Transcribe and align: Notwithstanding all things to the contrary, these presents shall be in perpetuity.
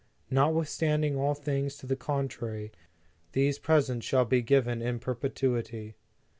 Notwithstanding 0.31 1.15
all 1.15 1.35
things 1.35 1.77
to 1.77 1.85
the 1.85 1.95
contrary, 1.95 2.71
these 3.33 3.59
presents 3.59 4.03
shall 4.03 4.25
be 4.25 4.39
in 4.49 4.97
perpetuity. 4.97 5.93